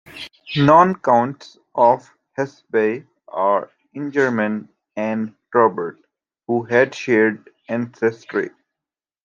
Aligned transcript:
Known 0.55 0.95
counts 0.95 1.59
of 1.75 2.09
Hesbaye 2.35 3.05
are 3.27 3.69
Ingerman 3.95 4.69
and 4.95 5.35
Robert, 5.53 5.99
who 6.47 6.63
had 6.63 6.95
shared 6.95 7.51
ancestry. 7.69 8.49